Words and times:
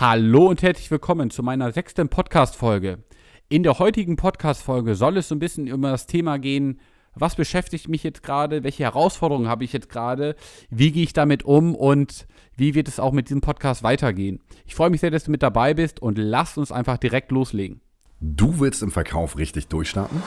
Hallo 0.00 0.46
und 0.46 0.62
herzlich 0.62 0.90
willkommen 0.90 1.28
zu 1.28 1.42
meiner 1.42 1.72
sechsten 1.72 2.08
Podcast-Folge. 2.08 3.04
In 3.50 3.62
der 3.62 3.78
heutigen 3.78 4.16
Podcast-Folge 4.16 4.94
soll 4.94 5.18
es 5.18 5.28
so 5.28 5.34
ein 5.34 5.40
bisschen 5.40 5.66
über 5.66 5.90
das 5.90 6.06
Thema 6.06 6.38
gehen, 6.38 6.80
was 7.14 7.36
beschäftigt 7.36 7.86
mich 7.86 8.02
jetzt 8.02 8.22
gerade, 8.22 8.64
welche 8.64 8.84
Herausforderungen 8.84 9.46
habe 9.46 9.64
ich 9.64 9.74
jetzt 9.74 9.90
gerade, 9.90 10.36
wie 10.70 10.90
gehe 10.90 11.02
ich 11.02 11.12
damit 11.12 11.42
um 11.42 11.74
und 11.74 12.26
wie 12.56 12.74
wird 12.74 12.88
es 12.88 12.98
auch 12.98 13.12
mit 13.12 13.28
diesem 13.28 13.42
Podcast 13.42 13.82
weitergehen. 13.82 14.40
Ich 14.64 14.74
freue 14.74 14.88
mich 14.88 15.02
sehr, 15.02 15.10
dass 15.10 15.24
du 15.24 15.30
mit 15.30 15.42
dabei 15.42 15.74
bist 15.74 16.00
und 16.00 16.16
lass 16.16 16.56
uns 16.56 16.72
einfach 16.72 16.96
direkt 16.96 17.30
loslegen. 17.30 17.82
Du 18.20 18.58
willst 18.58 18.82
im 18.82 18.92
Verkauf 18.92 19.36
richtig 19.36 19.66
durchstarten? 19.66 20.22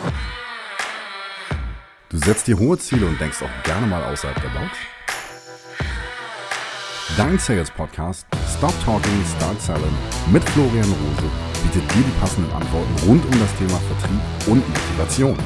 Du 2.10 2.18
setzt 2.18 2.46
dir 2.46 2.60
hohe 2.60 2.78
Ziele 2.78 3.08
und 3.08 3.20
denkst 3.20 3.42
auch 3.42 3.64
gerne 3.64 3.88
mal 3.88 4.04
außerhalb 4.04 4.40
der 4.40 4.50
Box? 4.50 4.78
Dein 7.16 7.38
Sales 7.38 7.70
Podcast 7.70 8.26
Stop 8.58 8.74
Talking, 8.84 9.24
Start 9.38 9.62
Selling 9.62 9.84
mit 10.32 10.44
Florian 10.46 10.84
Rose 10.84 11.30
bietet 11.62 11.84
dir 11.94 12.02
die 12.02 12.20
passenden 12.20 12.52
Antworten 12.52 13.08
rund 13.08 13.24
um 13.24 13.40
das 13.40 13.56
Thema 13.56 13.78
Vertrieb 13.78 14.48
und 14.48 14.68
Motivation. 14.68 15.38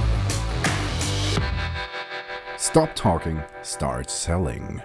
Stop 2.58 2.96
Talking, 2.96 3.40
Start 3.66 4.10
Selling. 4.10 4.82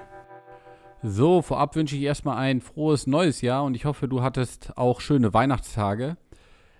So, 1.05 1.41
vorab 1.41 1.77
wünsche 1.77 1.95
ich 1.95 2.03
erstmal 2.03 2.39
ein 2.39 2.61
frohes 2.61 3.07
neues 3.07 3.43
Jahr 3.43 3.63
und 3.63 3.77
ich 3.77 3.85
hoffe, 3.85 4.09
du 4.09 4.21
hattest 4.21 4.77
auch 4.77 5.01
schöne 5.01 5.33
Weihnachtstage. 5.33 6.17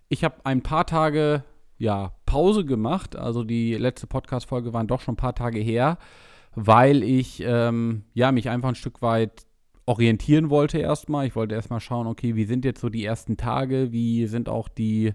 Ich 0.09 0.25
habe 0.25 0.35
ein 0.43 0.63
paar 0.63 0.85
Tage 0.85 1.45
ja, 1.79 2.11
Pause 2.27 2.65
gemacht, 2.65 3.15
also 3.15 3.45
die 3.45 3.75
letzte 3.75 4.09
Podcast-Folge 4.09 4.73
waren 4.73 4.89
doch 4.89 5.01
schon 5.01 5.15
ein 5.15 5.17
paar 5.17 5.37
Tage 5.37 5.61
her, 5.61 5.97
weil 6.57 7.05
ich 7.05 7.41
ähm, 7.47 8.03
ja, 8.15 8.33
mich 8.33 8.51
einfach 8.51 8.71
ein 8.71 8.75
Stück 8.75 9.01
weit 9.01 9.47
orientieren 9.87 10.51
wollte 10.51 10.79
erstmal. 10.79 11.27
Ich 11.27 11.37
wollte 11.37 11.55
erstmal 11.55 11.81
schauen, 11.81 12.07
okay, 12.07 12.37
wie 12.37 12.45
sind 12.45 12.65
jetzt 12.65 12.81
so 12.81 12.89
die 12.89 13.05
ersten 13.05 13.37
Tage, 13.37 13.93
wie 13.93 14.27
sind 14.27 14.49
auch 14.49 14.69
die, 14.69 15.15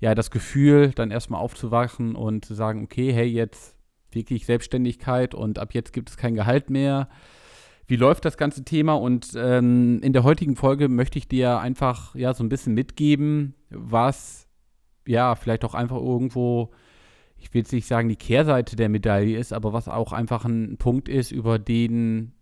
ja, 0.00 0.14
das 0.14 0.30
Gefühl, 0.30 0.92
dann 0.94 1.10
erstmal 1.10 1.40
aufzuwachen 1.40 2.14
und 2.16 2.44
zu 2.44 2.54
sagen, 2.54 2.84
okay, 2.84 3.12
hey, 3.12 3.26
jetzt 3.26 3.76
wirklich 4.10 4.46
Selbstständigkeit 4.46 5.34
und 5.34 5.58
ab 5.58 5.74
jetzt 5.74 5.92
gibt 5.92 6.10
es 6.10 6.16
kein 6.16 6.34
Gehalt 6.34 6.70
mehr. 6.70 7.08
Wie 7.86 7.96
läuft 7.96 8.24
das 8.24 8.36
ganze 8.36 8.64
Thema? 8.64 8.94
Und 8.94 9.32
ähm, 9.36 10.00
in 10.02 10.12
der 10.12 10.22
heutigen 10.22 10.56
Folge 10.56 10.88
möchte 10.88 11.18
ich 11.18 11.28
dir 11.28 11.58
einfach 11.58 12.14
ja 12.14 12.32
so 12.32 12.44
ein 12.44 12.48
bisschen 12.48 12.74
mitgeben, 12.74 13.54
was 13.70 14.48
ja 15.06 15.34
vielleicht 15.34 15.64
auch 15.64 15.74
einfach 15.74 15.96
irgendwo, 15.96 16.70
ich 17.36 17.52
will 17.52 17.62
jetzt 17.62 17.72
nicht 17.72 17.86
sagen, 17.86 18.08
die 18.08 18.16
Kehrseite 18.16 18.76
der 18.76 18.88
Medaille 18.88 19.36
ist, 19.36 19.52
aber 19.52 19.72
was 19.72 19.88
auch 19.88 20.12
einfach 20.12 20.44
ein 20.44 20.76
Punkt 20.78 21.08
ist, 21.08 21.32
über 21.32 21.58
den 21.58 22.32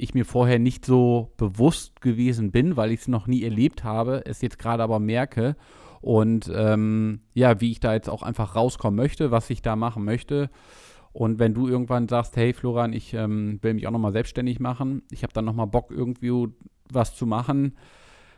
ich 0.00 0.14
mir 0.14 0.24
vorher 0.24 0.58
nicht 0.58 0.84
so 0.84 1.32
bewusst 1.36 2.00
gewesen 2.00 2.50
bin, 2.50 2.76
weil 2.76 2.90
ich 2.90 3.00
es 3.00 3.08
noch 3.08 3.26
nie 3.26 3.42
erlebt 3.42 3.84
habe, 3.84 4.22
es 4.26 4.40
jetzt 4.40 4.58
gerade 4.58 4.82
aber 4.82 4.98
merke 4.98 5.56
und 6.00 6.50
ähm, 6.54 7.20
ja, 7.34 7.60
wie 7.60 7.70
ich 7.70 7.80
da 7.80 7.92
jetzt 7.92 8.08
auch 8.08 8.22
einfach 8.22 8.56
rauskommen 8.56 8.96
möchte, 8.96 9.30
was 9.30 9.50
ich 9.50 9.62
da 9.62 9.76
machen 9.76 10.04
möchte. 10.04 10.50
Und 11.12 11.38
wenn 11.38 11.54
du 11.54 11.68
irgendwann 11.68 12.08
sagst, 12.08 12.36
hey 12.36 12.52
Florian, 12.52 12.92
ich 12.92 13.14
ähm, 13.14 13.58
will 13.62 13.74
mich 13.74 13.86
auch 13.86 13.92
nochmal 13.92 14.12
selbstständig 14.12 14.60
machen, 14.60 15.02
ich 15.10 15.22
habe 15.22 15.32
dann 15.32 15.44
nochmal 15.44 15.66
Bock 15.66 15.90
irgendwie 15.90 16.48
was 16.88 17.14
zu 17.14 17.26
machen, 17.26 17.76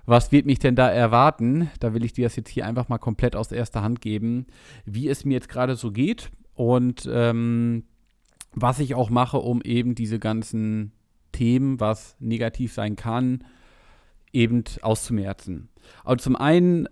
was 0.05 0.33
wird 0.33 0.47
mich 0.47 0.59
denn 0.59 0.75
da 0.75 0.91
erwarten? 0.91 1.71
Da 1.79 1.95
will 1.95 2.05
ich 2.05 2.13
dir 2.13 2.27
das 2.27 2.35
jetzt 2.35 2.49
hier 2.49 2.67
einfach 2.67 2.89
mal 2.89 2.99
komplett 2.99 3.37
aus 3.37 3.53
erster 3.53 3.83
Hand 3.83 4.01
geben, 4.01 4.47
wie 4.85 5.09
es 5.09 5.25
mir 5.25 5.35
jetzt 5.35 5.49
gerade 5.49 5.77
so 5.77 5.93
geht 5.93 6.31
und 6.55 7.09
ähm, 7.13 7.85
was 8.55 8.81
ich 8.81 8.95
auch 8.95 9.11
mache, 9.11 9.39
um 9.39 9.63
eben 9.63 9.95
diese 9.95 10.19
ganzen 10.19 10.93
Themen, 11.43 11.81
was 11.81 12.15
negativ 12.21 12.73
sein 12.73 12.95
kann, 12.95 13.43
eben 14.33 14.63
auszumerzen. 14.81 15.71
Also 16.05 16.23
zum 16.23 16.37
einen 16.37 16.89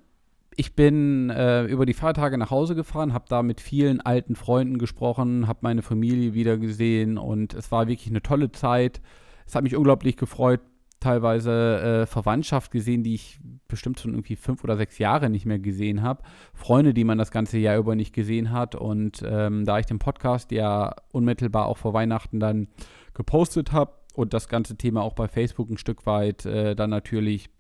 ich 0.57 0.75
bin 0.75 1.31
äh, 1.31 1.65
über 1.67 1.87
die 1.87 1.95
Feiertage 1.95 2.37
nach 2.37 2.51
Hause 2.51 2.75
gefahren, 2.75 3.15
habe 3.15 3.27
da 3.29 3.43
mit 3.45 3.61
vielen 3.61 4.01
alten 4.01 4.35
Freunden 4.35 4.79
gesprochen, 4.79 5.47
habe 5.47 5.61
meine 5.63 5.81
Familie 5.81 6.35
wieder 6.35 6.59
gesehen 6.59 7.17
und 7.17 7.55
es 7.55 7.71
war 7.71 7.87
wirklich 7.87 8.11
eine 8.11 8.21
tolle 8.21 8.51
Zeit. 8.51 9.01
Es 9.47 9.55
hat 9.55 9.63
mich 9.63 9.77
unglaublich 9.77 10.17
gefreut, 10.17 10.61
teilweise 10.99 12.03
äh, 12.03 12.07
Verwandtschaft 12.07 12.73
gesehen, 12.73 13.05
die 13.05 13.15
ich 13.15 13.39
bestimmt 13.69 14.01
schon 14.01 14.11
irgendwie 14.11 14.37
fünf 14.37 14.65
oder 14.65 14.77
sechs 14.77 14.99
Jahre 14.99 15.31
nicht 15.31 15.47
mehr 15.47 15.61
gesehen 15.61 16.03
habe. 16.03 16.25
Freunde, 16.53 16.93
die 16.93 17.05
man 17.05 17.17
das 17.17 17.31
ganze 17.31 17.57
Jahr 17.57 17.79
über 17.79 17.95
nicht 17.95 18.13
gesehen 18.13 18.51
hat. 18.51 18.75
Und 18.75 19.23
ähm, 19.25 19.65
da 19.65 19.79
ich 19.79 19.87
den 19.87 20.01
Podcast 20.01 20.51
ja 20.51 20.95
unmittelbar 21.13 21.67
auch 21.67 21.79
vor 21.79 21.95
Weihnachten 21.95 22.41
dann 22.41 22.67
gepostet 23.15 23.73
habe 23.73 24.00
und 24.21 24.35
das 24.35 24.49
ganze 24.49 24.77
Thema 24.77 25.03
auch 25.03 25.15
bei 25.15 25.29
Facebook 25.29 25.71
ein 25.71 25.79
Stück 25.79 26.07
weit 26.07 26.47
äh, 26.47 26.77
dann 26.77 26.91
natürlich 26.91 27.51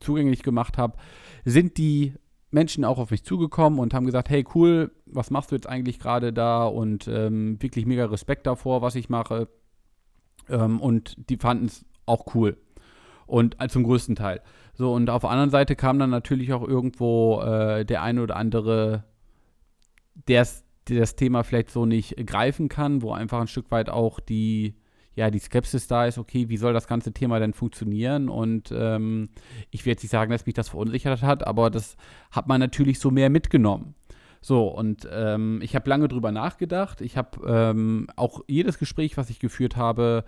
zugänglich 0.00 0.42
gemacht 0.42 0.78
habe, 0.78 0.96
sind 1.44 1.76
die 1.76 2.14
Menschen 2.50 2.84
auch 2.84 2.98
auf 2.98 3.10
mich 3.10 3.24
zugekommen 3.24 3.80
und 3.80 3.94
haben 3.94 4.06
gesagt, 4.06 4.30
hey 4.30 4.44
cool, 4.54 4.92
was 5.06 5.30
machst 5.30 5.50
du 5.50 5.56
jetzt 5.56 5.68
eigentlich 5.68 5.98
gerade 5.98 6.32
da? 6.32 6.64
Und 6.64 7.08
ähm, 7.08 7.60
wirklich 7.60 7.84
mega 7.84 8.06
Respekt 8.06 8.46
davor, 8.46 8.80
was 8.80 8.94
ich 8.94 9.08
mache. 9.08 9.48
Ähm, 10.48 10.80
und 10.80 11.16
die 11.28 11.36
fanden 11.36 11.66
es 11.66 11.84
auch 12.06 12.34
cool. 12.34 12.56
Und 13.26 13.60
äh, 13.60 13.68
zum 13.68 13.82
größten 13.82 14.14
Teil. 14.14 14.40
So, 14.74 14.92
und 14.92 15.10
auf 15.10 15.22
der 15.22 15.30
anderen 15.30 15.50
Seite 15.50 15.74
kam 15.74 15.98
dann 15.98 16.10
natürlich 16.10 16.52
auch 16.52 16.66
irgendwo 16.66 17.40
äh, 17.40 17.84
der 17.84 18.02
eine 18.02 18.22
oder 18.22 18.36
andere, 18.36 19.04
der 20.28 20.46
das 20.84 21.16
Thema 21.16 21.42
vielleicht 21.42 21.70
so 21.70 21.86
nicht 21.86 22.16
greifen 22.26 22.68
kann, 22.68 23.02
wo 23.02 23.12
einfach 23.12 23.40
ein 23.40 23.48
Stück 23.48 23.70
weit 23.70 23.88
auch 23.88 24.20
die 24.20 24.74
ja, 25.14 25.30
die 25.30 25.38
Skepsis 25.38 25.86
da 25.86 26.06
ist, 26.06 26.18
okay, 26.18 26.48
wie 26.48 26.56
soll 26.56 26.72
das 26.72 26.88
ganze 26.88 27.12
Thema 27.12 27.38
denn 27.38 27.52
funktionieren? 27.52 28.28
Und 28.28 28.72
ähm, 28.76 29.28
ich 29.70 29.84
jetzt 29.84 30.02
nicht 30.02 30.10
sagen, 30.10 30.32
dass 30.32 30.46
mich 30.46 30.54
das 30.54 30.70
verunsichert 30.70 31.22
hat, 31.22 31.46
aber 31.46 31.70
das 31.70 31.96
hat 32.30 32.48
man 32.48 32.60
natürlich 32.60 32.98
so 32.98 33.10
mehr 33.10 33.30
mitgenommen. 33.30 33.94
So, 34.40 34.66
und 34.66 35.08
ähm, 35.10 35.60
ich 35.62 35.74
habe 35.74 35.88
lange 35.88 36.08
drüber 36.08 36.32
nachgedacht. 36.32 37.00
Ich 37.00 37.16
habe 37.16 37.40
ähm, 37.46 38.08
auch 38.16 38.42
jedes 38.46 38.78
Gespräch, 38.78 39.16
was 39.16 39.30
ich 39.30 39.38
geführt 39.38 39.76
habe, 39.76 40.24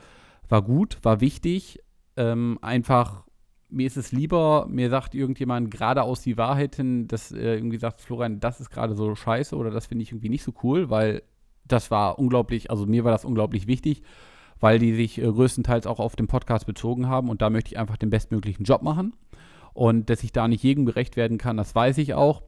war 0.49 0.63
gut, 0.63 0.99
war 1.03 1.21
wichtig. 1.21 1.81
Ähm, 2.17 2.59
einfach, 2.63 3.27
mir 3.69 3.87
ist 3.87 3.97
es 3.97 4.13
lieber, 4.13 4.67
mir 4.71 4.89
sagt 4.89 5.15
irgendjemand 5.15 5.71
geradeaus 5.71 6.23
die 6.23 6.39
Wahrheit 6.39 6.77
hin, 6.77 7.09
dass 7.09 7.33
äh, 7.33 7.57
irgendwie 7.57 7.77
sagt, 7.77 8.01
Florian, 8.01 8.41
das 8.41 8.61
ist 8.61 8.71
gerade 8.71 8.95
so 8.95 9.15
scheiße 9.15 9.55
oder 9.55 9.71
das 9.71 9.87
finde 9.87 10.05
ich 10.05 10.13
irgendwie 10.13 10.31
nicht 10.31 10.45
so 10.45 10.55
cool, 10.63 10.89
weil 10.89 11.23
das 11.67 11.91
war 11.91 12.19
unglaublich, 12.19 12.71
also 12.71 12.87
mir 12.87 13.05
war 13.05 13.11
das 13.11 13.25
unglaublich 13.25 13.67
wichtig 13.67 14.03
weil 14.61 14.79
die 14.79 14.95
sich 14.95 15.19
äh, 15.19 15.23
größtenteils 15.23 15.87
auch 15.87 16.01
auf 16.01 16.17
den 16.17 16.27
Podcast 16.27 16.67
bezogen 16.67 17.09
haben 17.09 17.29
und 17.29 17.43
da 17.43 17.51
möchte 17.51 17.73
ich 17.73 17.79
einfach 17.79 17.97
den 17.97 18.11
bestmöglichen 18.11 18.65
Job 18.65 18.83
machen. 18.83 19.15
Und 19.73 20.09
dass 20.09 20.25
ich 20.25 20.33
da 20.33 20.49
nicht 20.49 20.63
jedem 20.63 20.87
gerecht 20.87 21.17
werden 21.17 21.37
kann, 21.37 21.59
das 21.59 21.75
weiß 21.75 21.99
ich 21.99 22.15
auch. 22.15 22.43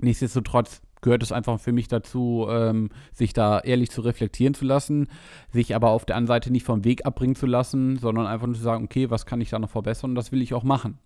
Nichtsdestotrotz 0.00 0.80
gehört 1.02 1.22
es 1.22 1.32
einfach 1.32 1.60
für 1.60 1.72
mich 1.72 1.88
dazu, 1.88 2.46
ähm, 2.48 2.90
sich 3.12 3.32
da 3.32 3.60
ehrlich 3.60 3.90
zu 3.90 4.00
reflektieren 4.00 4.54
zu 4.54 4.64
lassen, 4.64 5.08
sich 5.52 5.74
aber 5.74 5.90
auf 5.90 6.04
der 6.04 6.16
anderen 6.16 6.34
Seite 6.34 6.50
nicht 6.50 6.64
vom 6.64 6.84
Weg 6.84 7.06
abbringen 7.06 7.36
zu 7.36 7.46
lassen, 7.46 7.96
sondern 7.96 8.26
einfach 8.26 8.46
nur 8.46 8.56
zu 8.56 8.62
sagen, 8.62 8.84
okay, 8.84 9.10
was 9.10 9.26
kann 9.26 9.40
ich 9.40 9.50
da 9.50 9.58
noch 9.58 9.70
verbessern 9.70 10.12
und 10.12 10.14
das 10.14 10.32
will 10.32 10.42
ich 10.42 10.54
auch 10.54 10.64
machen. 10.64 10.98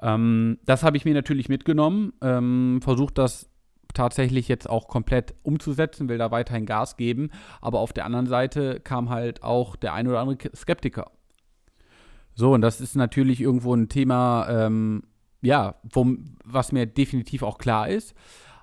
Ähm, 0.00 0.58
das 0.64 0.82
habe 0.82 0.96
ich 0.96 1.04
mir 1.04 1.14
natürlich 1.14 1.48
mitgenommen, 1.48 2.12
ähm, 2.22 2.80
versucht 2.82 3.18
das 3.18 3.50
tatsächlich 3.94 4.48
jetzt 4.48 4.68
auch 4.68 4.88
komplett 4.88 5.34
umzusetzen, 5.42 6.08
will 6.08 6.18
da 6.18 6.30
weiterhin 6.30 6.66
Gas 6.66 6.96
geben. 6.96 7.30
Aber 7.60 7.80
auf 7.80 7.92
der 7.92 8.04
anderen 8.04 8.26
Seite 8.26 8.80
kam 8.80 9.10
halt 9.10 9.42
auch 9.42 9.76
der 9.76 9.94
ein 9.94 10.06
oder 10.08 10.20
andere 10.20 10.38
Skeptiker. 10.54 11.10
So, 12.34 12.52
und 12.52 12.60
das 12.60 12.80
ist 12.80 12.94
natürlich 12.94 13.40
irgendwo 13.40 13.74
ein 13.74 13.88
Thema, 13.88 14.46
ähm, 14.48 15.02
ja, 15.42 15.74
wo, 15.92 16.06
was 16.44 16.72
mir 16.72 16.86
definitiv 16.86 17.42
auch 17.42 17.58
klar 17.58 17.88
ist. 17.88 18.14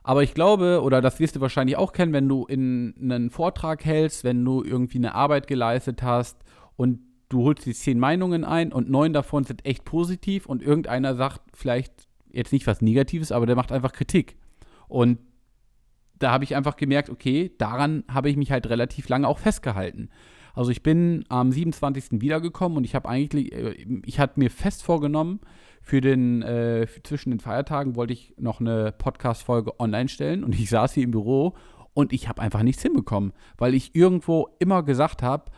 Aber 0.04 0.24
ich 0.24 0.34
glaube, 0.34 0.82
oder 0.84 1.02
das 1.02 1.20
wirst 1.20 1.36
du 1.36 1.42
wahrscheinlich 1.42 1.78
auch 1.78 1.92
kennen, 1.92 2.14
wenn 2.14 2.30
du 2.30 2.46
in 2.46 2.94
einen 3.02 3.32
Vortrag 3.32 3.84
hältst, 3.84 4.24
wenn 4.24 4.46
du 4.46 4.64
irgendwie 4.64 5.00
eine 5.00 5.16
Arbeit 5.16 5.48
geleistet 5.48 6.04
hast 6.04 6.38
und 6.76 7.00
du 7.30 7.44
holst 7.44 7.66
die 7.66 7.74
zehn 7.74 8.00
Meinungen 8.00 8.44
ein 8.44 8.72
und 8.72 8.90
neun 8.90 9.14
davon 9.14 9.44
sind 9.46 9.66
echt 9.66 9.84
positiv 9.84 10.46
und 10.46 10.62
irgendeiner 10.62 11.16
sagt 11.16 11.42
vielleicht 11.54 11.92
jetzt 12.32 12.54
nicht 12.54 12.68
was 12.68 12.82
Negatives, 12.82 13.32
aber 13.32 13.46
der 13.46 13.56
macht 13.56 13.72
einfach 13.72 13.94
Kritik. 13.94 14.38
Und 14.96 15.18
da 16.20 16.32
habe 16.32 16.46
ich 16.46 16.56
einfach 16.56 16.78
gemerkt, 16.78 17.10
okay, 17.10 17.52
daran 17.58 18.06
habe 18.10 18.30
ich 18.30 18.38
mich 18.38 18.50
halt 18.50 18.70
relativ 18.70 19.10
lange 19.10 19.28
auch 19.28 19.40
festgehalten. 19.40 20.08
Also 20.54 20.72
ich 20.72 20.84
bin 20.84 21.26
am 21.28 21.52
27. 21.52 22.22
wiedergekommen 22.22 22.78
und 22.78 22.86
ich 22.86 22.96
habe 22.96 23.10
eigentlich, 23.10 23.52
äh, 23.52 23.76
ich 24.06 24.22
hatte 24.22 24.40
mir 24.40 24.50
fest 24.50 24.84
vorgenommen, 24.84 25.42
für 25.82 26.00
den, 26.00 26.44
äh, 26.44 26.88
zwischen 27.04 27.32
den 27.32 27.42
Feiertagen 27.42 27.98
wollte 27.98 28.14
ich 28.14 28.36
noch 28.38 28.62
eine 28.62 28.94
Podcast-Folge 28.94 29.82
online 29.82 30.08
stellen 30.08 30.46
und 30.46 30.56
ich 30.56 30.70
saß 30.70 30.94
hier 30.94 31.04
im 31.04 31.12
Büro 31.12 31.56
und 31.94 32.14
ich 32.14 32.30
habe 32.30 32.42
einfach 32.42 32.64
nichts 32.64 32.82
hinbekommen, 32.82 33.34
weil 33.58 33.74
ich 33.74 33.96
irgendwo 33.96 34.48
immer 34.60 34.82
gesagt 34.82 35.22
habe, 35.22 35.52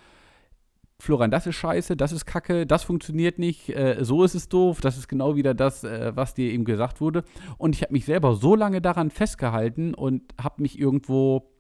Florian, 1.00 1.30
das 1.30 1.46
ist 1.46 1.56
scheiße, 1.56 1.96
das 1.96 2.12
ist 2.12 2.26
kacke, 2.26 2.66
das 2.66 2.84
funktioniert 2.84 3.38
nicht, 3.38 3.70
äh, 3.70 3.98
so 4.02 4.24
ist 4.24 4.34
es 4.34 4.50
doof, 4.50 4.82
das 4.82 4.98
ist 4.98 5.08
genau 5.08 5.36
wieder 5.36 5.54
das, 5.54 5.84
äh, 5.84 6.12
was 6.16 6.34
dir 6.34 6.52
eben 6.52 6.66
gesagt 6.66 7.02
wurde. 7.02 7.24
Und 7.58 7.76
ich 7.76 7.84
habe 7.84 7.94
mich 7.94 8.06
selber 8.06 8.34
so 8.36 8.56
lange 8.56 8.82
daran 8.82 9.12
festgehalten 9.12 9.94
und 9.94 10.24
habe 10.42 10.62
mich 10.64 10.80
irgendwo, 10.80 11.52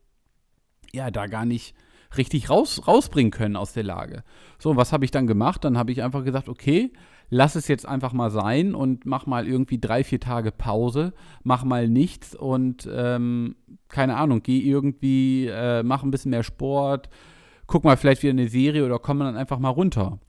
ja, 0.91 1.11
da 1.11 1.27
gar 1.27 1.45
nicht 1.45 1.75
richtig 2.17 2.49
raus, 2.49 2.87
rausbringen 2.87 3.31
können 3.31 3.55
aus 3.55 3.73
der 3.73 3.83
Lage. 3.83 4.23
So, 4.57 4.75
was 4.75 4.91
habe 4.91 5.05
ich 5.05 5.11
dann 5.11 5.27
gemacht? 5.27 5.63
Dann 5.63 5.77
habe 5.77 5.91
ich 5.91 6.01
einfach 6.01 6.23
gesagt, 6.23 6.49
okay, 6.49 6.91
lass 7.29 7.55
es 7.55 7.67
jetzt 7.67 7.85
einfach 7.85 8.13
mal 8.13 8.31
sein 8.31 8.73
und 8.73 9.05
mach 9.05 9.25
mal 9.25 9.47
irgendwie 9.47 9.79
drei, 9.79 10.03
vier 10.03 10.19
Tage 10.19 10.51
Pause, 10.51 11.13
mach 11.43 11.63
mal 11.63 11.89
nichts 11.89 12.35
und 12.35 12.89
ähm, 12.91 13.55
keine 13.89 14.15
Ahnung, 14.15 14.41
geh 14.41 14.59
irgendwie, 14.59 15.47
äh, 15.47 15.83
mach 15.83 16.03
ein 16.03 16.11
bisschen 16.11 16.31
mehr 16.31 16.43
Sport, 16.43 17.09
guck 17.67 17.83
mal 17.83 17.97
vielleicht 17.97 18.23
wieder 18.23 18.31
eine 18.31 18.47
Serie 18.47 18.85
oder 18.85 18.99
komm 18.99 19.19
dann 19.19 19.35
einfach 19.35 19.59
mal 19.59 19.69
runter. 19.69 20.19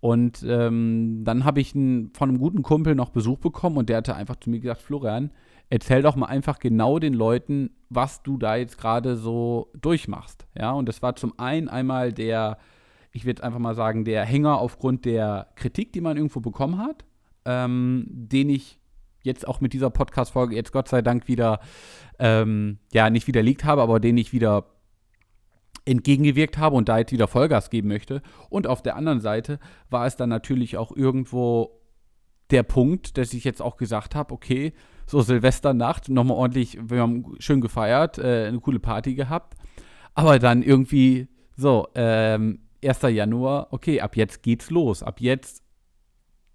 Und 0.00 0.44
ähm, 0.46 1.22
dann 1.24 1.44
habe 1.44 1.60
ich 1.60 1.74
ein, 1.74 2.10
von 2.14 2.28
einem 2.28 2.38
guten 2.38 2.62
Kumpel 2.62 2.94
noch 2.94 3.10
Besuch 3.10 3.38
bekommen 3.38 3.76
und 3.76 3.88
der 3.88 3.98
hatte 3.98 4.14
einfach 4.14 4.36
zu 4.36 4.50
mir 4.50 4.60
gesagt, 4.60 4.82
Florian, 4.82 5.30
erzähl 5.70 6.02
doch 6.02 6.16
mal 6.16 6.26
einfach 6.26 6.58
genau 6.58 6.98
den 6.98 7.14
Leuten, 7.14 7.70
was 7.88 8.22
du 8.22 8.36
da 8.36 8.56
jetzt 8.56 8.78
gerade 8.78 9.16
so 9.16 9.70
durchmachst. 9.80 10.46
Ja, 10.56 10.72
und 10.72 10.88
das 10.88 11.02
war 11.02 11.16
zum 11.16 11.38
einen 11.38 11.68
einmal 11.68 12.12
der, 12.12 12.58
ich 13.12 13.24
würde 13.24 13.42
einfach 13.42 13.58
mal 13.58 13.74
sagen, 13.74 14.04
der 14.04 14.24
Hänger 14.24 14.58
aufgrund 14.58 15.04
der 15.04 15.48
Kritik, 15.56 15.92
die 15.92 16.00
man 16.00 16.16
irgendwo 16.16 16.40
bekommen 16.40 16.78
hat, 16.78 17.04
ähm, 17.44 18.06
den 18.08 18.50
ich 18.50 18.78
jetzt 19.22 19.48
auch 19.48 19.60
mit 19.60 19.72
dieser 19.72 19.90
Podcast-Folge 19.90 20.54
jetzt 20.54 20.72
Gott 20.72 20.88
sei 20.88 21.02
Dank 21.02 21.26
wieder, 21.26 21.60
ähm, 22.18 22.78
ja, 22.92 23.10
nicht 23.10 23.26
widerlegt 23.26 23.64
habe, 23.64 23.82
aber 23.82 23.98
den 23.98 24.16
ich 24.18 24.32
wieder 24.32 24.66
entgegengewirkt 25.86 26.58
habe 26.58 26.76
und 26.76 26.88
da 26.88 26.98
jetzt 26.98 27.12
wieder 27.12 27.28
Vollgas 27.28 27.70
geben 27.70 27.88
möchte. 27.88 28.20
Und 28.50 28.66
auf 28.66 28.82
der 28.82 28.96
anderen 28.96 29.20
Seite 29.20 29.58
war 29.88 30.06
es 30.06 30.16
dann 30.16 30.28
natürlich 30.28 30.76
auch 30.76 30.94
irgendwo 30.94 31.80
der 32.50 32.62
Punkt, 32.62 33.16
dass 33.16 33.32
ich 33.32 33.44
jetzt 33.44 33.62
auch 33.62 33.76
gesagt 33.76 34.14
habe, 34.14 34.34
okay, 34.34 34.72
so 35.06 35.20
Silvesternacht, 35.20 36.08
nochmal 36.08 36.36
ordentlich, 36.36 36.78
wir 36.82 37.00
haben 37.00 37.36
schön 37.38 37.60
gefeiert, 37.60 38.18
äh, 38.18 38.46
eine 38.46 38.60
coole 38.60 38.80
Party 38.80 39.14
gehabt. 39.14 39.54
Aber 40.14 40.38
dann 40.38 40.62
irgendwie, 40.62 41.28
so, 41.56 41.88
ähm, 41.94 42.60
1. 42.84 43.02
Januar, 43.02 43.68
okay, 43.70 44.00
ab 44.00 44.16
jetzt 44.16 44.42
geht's 44.42 44.70
los. 44.70 45.02
Ab 45.02 45.20
jetzt 45.20 45.62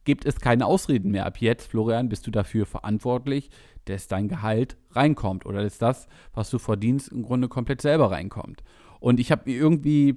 gibt 0.03 0.25
es 0.25 0.39
keine 0.39 0.65
Ausreden 0.65 1.11
mehr. 1.11 1.25
Ab 1.25 1.37
jetzt, 1.39 1.67
Florian, 1.67 2.09
bist 2.09 2.25
du 2.27 2.31
dafür 2.31 2.65
verantwortlich, 2.65 3.49
dass 3.85 4.07
dein 4.07 4.27
Gehalt 4.27 4.77
reinkommt 4.91 5.45
oder 5.45 5.63
dass 5.63 5.77
das, 5.77 6.07
was 6.33 6.49
du 6.49 6.59
verdienst, 6.59 7.09
im 7.09 7.23
Grunde 7.23 7.47
komplett 7.47 7.81
selber 7.81 8.11
reinkommt. 8.11 8.63
Und 9.01 9.19
ich 9.19 9.31
habe 9.31 9.49
mir 9.49 9.57
irgendwie 9.57 10.15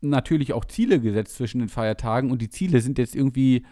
natürlich 0.00 0.54
auch 0.54 0.64
Ziele 0.64 1.00
gesetzt 1.00 1.34
zwischen 1.34 1.58
den 1.58 1.68
Feiertagen 1.68 2.30
und 2.30 2.40
die 2.40 2.48
Ziele 2.48 2.80
sind 2.80 2.96
jetzt 2.98 3.14
irgendwie 3.14 3.64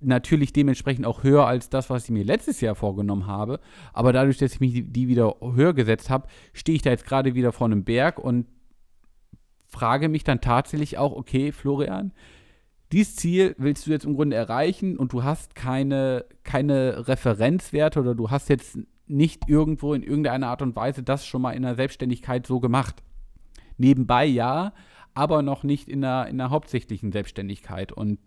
natürlich 0.00 0.52
dementsprechend 0.52 1.06
auch 1.06 1.22
höher 1.22 1.46
als 1.46 1.68
das, 1.68 1.90
was 1.90 2.04
ich 2.04 2.10
mir 2.10 2.24
letztes 2.24 2.60
Jahr 2.60 2.74
vorgenommen 2.74 3.26
habe. 3.26 3.60
Aber 3.92 4.12
dadurch, 4.12 4.38
dass 4.38 4.54
ich 4.54 4.60
mich 4.60 4.84
die 4.86 5.08
wieder 5.08 5.36
höher 5.40 5.74
gesetzt 5.74 6.08
habe, 6.08 6.28
stehe 6.52 6.76
ich 6.76 6.82
da 6.82 6.90
jetzt 6.90 7.04
gerade 7.04 7.34
wieder 7.34 7.52
vor 7.52 7.66
einem 7.66 7.84
Berg 7.84 8.18
und 8.18 8.46
frage 9.66 10.08
mich 10.08 10.24
dann 10.24 10.40
tatsächlich 10.40 10.98
auch, 10.98 11.12
okay, 11.12 11.50
Florian, 11.50 12.12
dieses 12.92 13.16
Ziel 13.16 13.54
willst 13.58 13.86
du 13.86 13.90
jetzt 13.90 14.04
im 14.04 14.14
Grunde 14.14 14.36
erreichen 14.36 14.98
und 14.98 15.12
du 15.12 15.24
hast 15.24 15.54
keine, 15.54 16.26
keine 16.44 17.08
Referenzwerte 17.08 18.00
oder 18.00 18.14
du 18.14 18.30
hast 18.30 18.48
jetzt 18.50 18.78
nicht 19.06 19.48
irgendwo 19.48 19.94
in 19.94 20.02
irgendeiner 20.02 20.48
Art 20.48 20.62
und 20.62 20.76
Weise 20.76 21.02
das 21.02 21.26
schon 21.26 21.42
mal 21.42 21.52
in 21.52 21.62
der 21.62 21.74
Selbstständigkeit 21.74 22.46
so 22.46 22.60
gemacht. 22.60 23.02
Nebenbei 23.82 24.24
ja, 24.24 24.72
aber 25.12 25.42
noch 25.42 25.64
nicht 25.64 25.88
in 25.88 26.02
der, 26.02 26.28
in 26.28 26.38
der 26.38 26.50
hauptsächlichen 26.50 27.10
Selbstständigkeit. 27.10 27.90
Und 27.90 28.20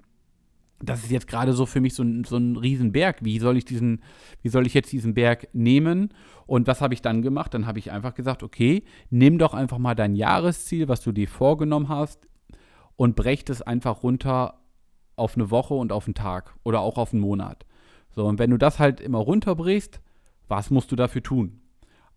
das 0.80 1.06
ist 1.06 1.12
jetzt 1.12 1.28
gerade 1.28 1.54
so 1.54 1.66
für 1.66 1.80
mich 1.80 1.94
so 1.94 2.04
ein, 2.04 2.26
so 2.26 2.36
ein 2.36 2.58
Riesenberg. 2.58 3.24
Wie 3.24 3.40
soll 3.40 3.56
ich 3.56 3.64
diesen, 3.64 4.02
wie 4.42 4.50
soll 4.50 4.68
ich 4.68 4.74
jetzt 4.74 4.92
diesen 4.92 5.14
Berg 5.14 5.48
nehmen? 5.54 6.10
Und 6.46 6.68
was 6.68 6.82
habe 6.82 6.94
ich 6.94 7.02
dann 7.02 7.22
gemacht? 7.22 7.54
Dann 7.54 7.68
habe 7.68 7.80
ich 7.80 7.90
einfach 7.90 8.14
gesagt, 8.14 8.44
okay, 8.44 8.84
nimm 9.10 9.38
doch 9.38 9.54
einfach 9.54 9.78
mal 9.78 9.96
dein 9.96 10.16
Jahresziel, 10.16 10.90
was 10.90 11.00
du 11.02 11.14
dir 11.14 11.30
vorgenommen 11.30 11.88
hast, 11.88 12.28
und 12.98 13.16
brech 13.16 13.46
das 13.46 13.62
einfach 13.62 14.04
runter 14.04 14.60
auf 15.16 15.36
eine 15.36 15.52
Woche 15.52 15.74
und 15.74 15.94
auf 15.94 16.06
einen 16.06 16.16
Tag 16.16 16.54
oder 16.66 16.82
auch 16.82 16.98
auf 16.98 17.14
einen 17.14 17.22
Monat. 17.22 17.66
So, 18.10 18.26
und 18.26 18.40
wenn 18.40 18.52
du 18.52 18.58
das 18.58 18.78
halt 18.80 19.00
immer 19.00 19.20
runterbrichst, 19.20 20.02
was 20.50 20.70
musst 20.70 20.92
du 20.92 20.98
dafür 20.98 21.24
tun? 21.24 21.62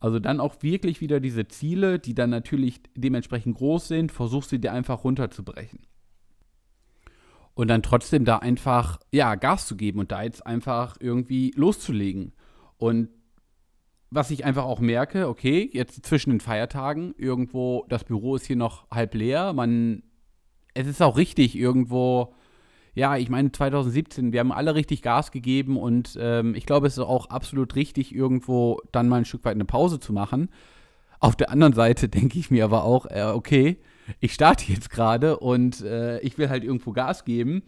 Also 0.01 0.19
dann 0.19 0.41
auch 0.41 0.63
wirklich 0.63 1.01
wieder 1.01 1.21
diese 1.21 1.49
Ziele, 1.49 1.99
die 1.99 2.15
dann 2.15 2.31
natürlich 2.31 2.81
dementsprechend 2.95 3.57
groß 3.57 3.89
sind, 3.89 4.13
versuchst 4.13 4.53
du 4.53 4.59
dir 4.59 4.73
einfach 4.73 5.05
runterzubrechen 5.05 5.81
und 7.59 7.67
dann 7.67 7.83
trotzdem 7.83 8.25
da 8.25 8.37
einfach, 8.37 9.01
ja, 9.11 9.35
Gas 9.35 9.67
zu 9.67 9.77
geben 9.77 9.99
und 9.99 10.13
da 10.13 10.23
jetzt 10.23 10.47
einfach 10.47 10.97
irgendwie 11.01 11.53
loszulegen. 11.57 12.33
Und 12.77 13.09
was 14.11 14.31
ich 14.31 14.45
einfach 14.45 14.63
auch 14.63 14.79
merke, 14.79 15.27
okay, 15.27 15.69
jetzt 15.73 16.07
zwischen 16.07 16.31
den 16.31 16.39
Feiertagen, 16.39 17.17
irgendwo, 17.19 17.85
das 17.89 18.05
Büro 18.05 18.37
ist 18.37 18.47
hier 18.47 18.55
noch 18.55 18.89
halb 18.93 19.13
leer, 19.13 19.55
man, 19.55 20.05
es 20.73 20.87
ist 20.87 21.03
auch 21.03 21.17
richtig, 21.17 21.57
irgendwo, 21.57 22.33
ja, 22.99 23.17
ich 23.17 23.29
meine 23.29 23.53
2017, 23.53 24.33
wir 24.33 24.41
haben 24.41 24.51
alle 24.51 24.75
richtig 24.75 25.03
Gas 25.03 25.31
gegeben 25.31 25.77
und 25.77 26.19
ähm, 26.21 26.57
ich 26.57 26.67
glaube, 26.67 26.89
es 26.89 26.95
ist 26.95 27.05
auch 27.05 27.31
absolut 27.31 27.77
richtig, 27.77 28.13
irgendwo 28.13 28.81
dann 28.91 29.09
mal 29.09 29.19
ein 29.19 29.25
Stück 29.25 29.45
weit 29.45 29.55
eine 29.55 29.65
Pause 29.65 30.01
zu 30.01 30.13
machen. 30.13 30.51
Auf 31.21 31.37
der 31.37 31.51
anderen 31.51 31.75
Seite 31.75 32.09
denke 32.09 32.39
ich 32.41 32.51
mir 32.51 32.65
aber 32.65 32.83
auch, 32.83 33.07
äh, 33.07 33.23
okay, 33.23 33.79
ich 34.19 34.35
starte 34.35 34.73
jetzt 34.73 34.91
gerade 34.91 35.39
und 35.39 35.81
äh, 35.83 36.19
ich 36.21 36.39
will 36.39 36.49
halt 36.49 36.65
irgendwo 36.65 36.93
Gas 36.93 37.25
geben. 37.25 37.63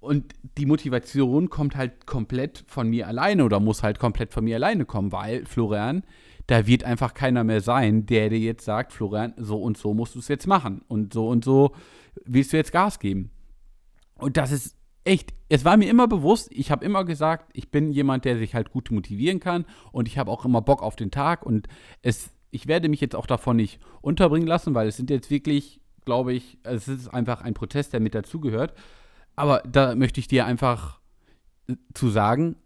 Und 0.00 0.32
die 0.56 0.66
Motivation 0.66 1.50
kommt 1.50 1.76
halt 1.76 2.06
komplett 2.06 2.64
von 2.66 2.88
mir 2.88 3.06
alleine 3.06 3.44
oder 3.44 3.60
muss 3.60 3.82
halt 3.82 3.98
komplett 3.98 4.32
von 4.32 4.44
mir 4.44 4.56
alleine 4.56 4.84
kommen, 4.84 5.12
weil, 5.12 5.44
Florian, 5.44 6.02
da 6.48 6.66
wird 6.66 6.82
einfach 6.82 7.14
keiner 7.14 7.44
mehr 7.44 7.60
sein, 7.60 8.06
der 8.06 8.28
dir 8.28 8.38
jetzt 8.38 8.64
sagt, 8.64 8.92
Florian, 8.92 9.34
so 9.36 9.60
und 9.60 9.76
so 9.76 9.94
musst 9.94 10.14
du 10.14 10.18
es 10.18 10.28
jetzt 10.28 10.46
machen 10.46 10.82
und 10.88 11.12
so 11.12 11.28
und 11.28 11.44
so 11.44 11.74
willst 12.24 12.52
du 12.52 12.56
jetzt 12.56 12.72
Gas 12.72 12.98
geben. 12.98 13.30
Und 14.18 14.36
das 14.36 14.52
ist 14.52 14.76
echt, 15.04 15.32
es 15.48 15.64
war 15.64 15.76
mir 15.76 15.88
immer 15.88 16.06
bewusst, 16.06 16.48
ich 16.50 16.70
habe 16.70 16.84
immer 16.84 17.04
gesagt, 17.04 17.50
ich 17.54 17.70
bin 17.70 17.90
jemand, 17.92 18.24
der 18.24 18.36
sich 18.36 18.54
halt 18.54 18.70
gut 18.70 18.90
motivieren 18.90 19.40
kann 19.40 19.64
und 19.92 20.06
ich 20.06 20.18
habe 20.18 20.30
auch 20.30 20.44
immer 20.44 20.60
Bock 20.60 20.82
auf 20.82 20.96
den 20.96 21.10
Tag 21.10 21.46
und 21.46 21.68
es 22.02 22.30
ich 22.50 22.66
werde 22.66 22.88
mich 22.88 23.00
jetzt 23.00 23.16
auch 23.16 23.26
davon 23.26 23.56
nicht 23.56 23.80
unterbringen 24.00 24.48
lassen, 24.48 24.74
weil 24.74 24.88
es 24.88 24.96
sind 24.96 25.10
jetzt 25.10 25.30
wirklich, 25.30 25.80
glaube 26.04 26.32
ich, 26.32 26.58
es 26.62 26.88
ist 26.88 27.08
einfach 27.08 27.42
ein 27.42 27.54
Protest, 27.54 27.92
der 27.92 28.00
mit 28.00 28.14
dazugehört. 28.14 28.74
Aber 29.36 29.62
da 29.70 29.94
möchte 29.94 30.20
ich 30.20 30.28
dir 30.28 30.46
einfach 30.46 31.00
äh, 31.68 31.74
zu 31.94 32.08
sagen, 32.08 32.56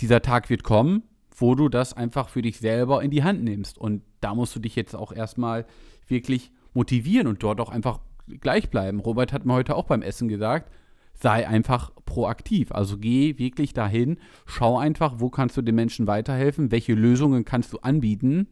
dieser 0.00 0.22
Tag 0.22 0.48
wird 0.50 0.62
kommen, 0.62 1.02
wo 1.34 1.54
du 1.54 1.68
das 1.68 1.94
einfach 1.94 2.28
für 2.28 2.42
dich 2.42 2.58
selber 2.58 3.02
in 3.02 3.10
die 3.10 3.24
Hand 3.24 3.42
nimmst. 3.42 3.78
Und 3.78 4.02
da 4.20 4.34
musst 4.34 4.54
du 4.54 4.60
dich 4.60 4.76
jetzt 4.76 4.94
auch 4.94 5.12
erstmal 5.12 5.66
wirklich 6.06 6.52
motivieren 6.72 7.26
und 7.26 7.42
dort 7.42 7.60
auch 7.60 7.70
einfach 7.70 8.00
gleich 8.40 8.70
bleiben. 8.70 9.00
Robert 9.00 9.32
hat 9.32 9.44
mir 9.44 9.54
heute 9.54 9.74
auch 9.74 9.84
beim 9.84 10.02
Essen 10.02 10.28
gesagt, 10.28 10.72
sei 11.14 11.46
einfach 11.46 11.92
proaktiv. 12.04 12.72
Also 12.72 12.98
geh 12.98 13.38
wirklich 13.38 13.72
dahin, 13.72 14.18
schau 14.46 14.78
einfach, 14.78 15.14
wo 15.18 15.30
kannst 15.30 15.56
du 15.56 15.62
den 15.62 15.74
Menschen 15.74 16.06
weiterhelfen, 16.06 16.70
welche 16.70 16.94
Lösungen 16.94 17.44
kannst 17.44 17.72
du 17.72 17.78
anbieten 17.78 18.48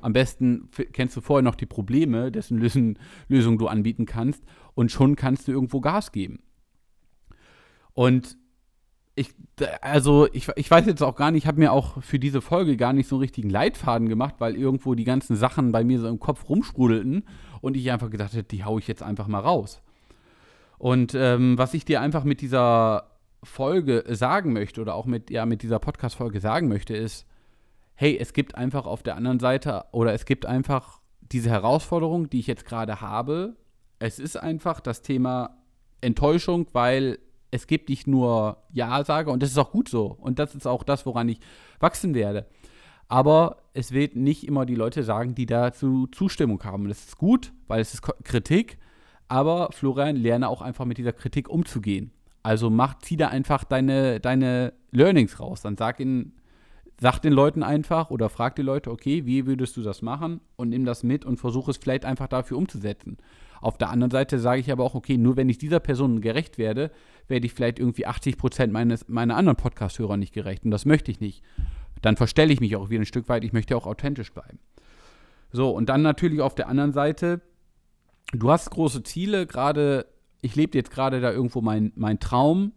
am 0.00 0.12
besten 0.12 0.68
kennst 0.92 1.16
du 1.16 1.20
vorher 1.20 1.42
noch 1.42 1.54
die 1.54 1.66
Probleme, 1.66 2.30
dessen 2.30 2.58
Lösung, 2.58 2.98
Lösung 3.28 3.58
du 3.58 3.68
anbieten 3.68 4.06
kannst 4.06 4.44
und 4.74 4.90
schon 4.90 5.16
kannst 5.16 5.48
du 5.48 5.52
irgendwo 5.52 5.80
Gas 5.80 6.12
geben. 6.12 6.40
Und 7.94 8.36
ich, 9.16 9.34
also 9.80 10.28
ich, 10.32 10.48
ich 10.54 10.70
weiß 10.70 10.86
jetzt 10.86 11.02
auch 11.02 11.16
gar 11.16 11.32
nicht, 11.32 11.42
ich 11.42 11.48
habe 11.48 11.58
mir 11.58 11.72
auch 11.72 12.00
für 12.02 12.20
diese 12.20 12.40
Folge 12.40 12.76
gar 12.76 12.92
nicht 12.92 13.08
so 13.08 13.16
einen 13.16 13.22
richtigen 13.22 13.50
Leitfaden 13.50 14.08
gemacht, 14.08 14.36
weil 14.38 14.54
irgendwo 14.54 14.94
die 14.94 15.04
ganzen 15.04 15.34
Sachen 15.34 15.72
bei 15.72 15.82
mir 15.82 15.98
so 15.98 16.06
im 16.06 16.20
Kopf 16.20 16.48
rumsprudelten 16.48 17.24
und 17.60 17.76
ich 17.76 17.90
einfach 17.90 18.10
gedacht 18.10 18.34
hätte, 18.34 18.56
die 18.56 18.64
haue 18.64 18.78
ich 18.78 18.86
jetzt 18.86 19.02
einfach 19.02 19.26
mal 19.26 19.40
raus. 19.40 19.82
Und 20.78 21.14
ähm, 21.14 21.58
was 21.58 21.74
ich 21.74 21.84
dir 21.84 22.00
einfach 22.00 22.24
mit 22.24 22.40
dieser 22.40 23.10
Folge 23.42 24.04
sagen 24.08 24.52
möchte 24.52 24.80
oder 24.80 24.94
auch 24.94 25.06
mit, 25.06 25.30
ja, 25.30 25.46
mit 25.46 25.62
dieser 25.62 25.78
Podcast-Folge 25.78 26.40
sagen 26.40 26.68
möchte, 26.68 26.96
ist, 26.96 27.26
hey, 27.94 28.16
es 28.16 28.32
gibt 28.32 28.54
einfach 28.54 28.86
auf 28.86 29.02
der 29.02 29.16
anderen 29.16 29.40
Seite 29.40 29.84
oder 29.92 30.12
es 30.14 30.24
gibt 30.24 30.46
einfach 30.46 31.00
diese 31.20 31.50
Herausforderung, 31.50 32.30
die 32.30 32.38
ich 32.38 32.46
jetzt 32.46 32.64
gerade 32.64 33.00
habe. 33.00 33.56
Es 33.98 34.18
ist 34.18 34.36
einfach 34.36 34.80
das 34.80 35.02
Thema 35.02 35.58
Enttäuschung, 36.00 36.68
weil 36.72 37.18
es 37.50 37.66
gibt 37.66 37.88
nicht 37.88 38.06
nur 38.06 38.62
Ja-Sage 38.72 39.30
und 39.30 39.42
das 39.42 39.50
ist 39.50 39.58
auch 39.58 39.72
gut 39.72 39.88
so. 39.88 40.06
Und 40.06 40.38
das 40.38 40.54
ist 40.54 40.66
auch 40.66 40.84
das, 40.84 41.06
woran 41.06 41.28
ich 41.28 41.40
wachsen 41.80 42.14
werde. 42.14 42.46
Aber 43.08 43.62
es 43.72 43.92
wird 43.92 44.16
nicht 44.16 44.46
immer 44.46 44.66
die 44.66 44.74
Leute 44.74 45.02
sagen, 45.02 45.34
die 45.34 45.46
dazu 45.46 46.06
Zustimmung 46.08 46.62
haben. 46.62 46.88
das 46.88 47.06
ist 47.06 47.16
gut, 47.16 47.52
weil 47.66 47.80
es 47.80 47.94
ist 47.94 48.02
Kritik. 48.02 48.78
Aber 49.28 49.70
Florian, 49.72 50.16
lerne 50.16 50.48
auch 50.48 50.62
einfach 50.62 50.84
mit 50.84 50.98
dieser 50.98 51.12
Kritik 51.12 51.48
umzugehen. 51.48 52.10
Also 52.42 52.70
mach, 52.70 52.98
zieh 52.98 53.16
da 53.16 53.28
einfach 53.28 53.64
deine, 53.64 54.20
deine 54.20 54.72
Learnings 54.90 55.38
raus. 55.38 55.60
Dann 55.60 55.76
sag 55.76 56.00
ihnen, 56.00 56.32
sag 57.00 57.20
den 57.20 57.32
Leuten 57.32 57.62
einfach 57.62 58.10
oder 58.10 58.28
frag 58.28 58.56
die 58.56 58.62
Leute, 58.62 58.90
okay, 58.90 59.26
wie 59.26 59.46
würdest 59.46 59.76
du 59.76 59.82
das 59.82 60.02
machen 60.02 60.40
und 60.56 60.70
nimm 60.70 60.84
das 60.84 61.02
mit 61.02 61.24
und 61.24 61.38
versuche 61.38 61.70
es 61.70 61.76
vielleicht 61.76 62.04
einfach 62.04 62.28
dafür 62.28 62.56
umzusetzen. 62.56 63.18
Auf 63.60 63.76
der 63.76 63.90
anderen 63.90 64.10
Seite 64.10 64.38
sage 64.38 64.60
ich 64.60 64.70
aber 64.70 64.84
auch, 64.84 64.94
okay, 64.94 65.18
nur 65.18 65.36
wenn 65.36 65.48
ich 65.48 65.58
dieser 65.58 65.80
Person 65.80 66.20
gerecht 66.20 66.58
werde, 66.58 66.90
werde 67.26 67.46
ich 67.46 67.52
vielleicht 67.52 67.78
irgendwie 67.78 68.06
80 68.06 68.36
Prozent 68.36 68.72
meiner 68.72 69.36
anderen 69.36 69.56
Podcast-Hörer 69.56 70.16
nicht 70.16 70.32
gerecht 70.32 70.64
und 70.64 70.70
das 70.70 70.86
möchte 70.86 71.10
ich 71.10 71.20
nicht. 71.20 71.42
Dann 72.02 72.16
verstelle 72.16 72.52
ich 72.52 72.60
mich 72.60 72.76
auch 72.76 72.90
wieder 72.90 73.02
ein 73.02 73.06
Stück 73.06 73.28
weit, 73.28 73.44
ich 73.44 73.52
möchte 73.52 73.76
auch 73.76 73.86
authentisch 73.86 74.32
bleiben. 74.32 74.58
So, 75.50 75.70
und 75.70 75.88
dann 75.88 76.02
natürlich 76.02 76.40
auf 76.40 76.54
der 76.54 76.68
anderen 76.68 76.92
Seite, 76.92 77.40
du 78.32 78.50
hast 78.50 78.70
große 78.70 79.02
Ziele, 79.02 79.46
gerade, 79.46 80.06
ich 80.40 80.56
lebe 80.56 80.76
jetzt 80.76 80.90
gerade 80.90 81.20
da 81.20 81.32
irgendwo 81.32 81.60
mein, 81.60 81.92
mein 81.96 82.20
Traum, 82.20 82.72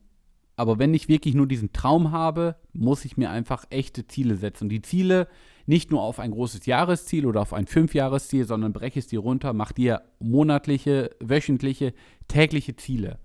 Aber 0.61 0.77
wenn 0.77 0.93
ich 0.93 1.07
wirklich 1.07 1.33
nur 1.33 1.47
diesen 1.47 1.73
Traum 1.73 2.11
habe, 2.11 2.55
muss 2.71 3.05
ich 3.05 3.17
mir 3.17 3.31
einfach 3.31 3.65
echte 3.71 4.05
Ziele 4.05 4.35
setzen. 4.35 4.65
Und 4.65 4.69
die 4.69 4.83
Ziele 4.83 5.27
nicht 5.65 5.89
nur 5.89 6.03
auf 6.03 6.19
ein 6.19 6.29
großes 6.29 6.65
Jahresziel 6.67 7.25
oder 7.25 7.41
auf 7.41 7.53
ein 7.53 7.65
Fünfjahresziel, 7.65 8.45
sondern 8.45 8.73
breche 8.73 8.99
es 8.99 9.07
dir 9.07 9.19
runter, 9.19 9.53
mach 9.53 9.71
dir 9.71 10.03
monatliche, 10.19 11.15
wöchentliche, 11.19 11.93
tägliche 12.27 12.75
Ziele. 12.75 13.17